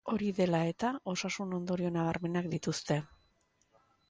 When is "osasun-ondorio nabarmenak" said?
1.11-2.49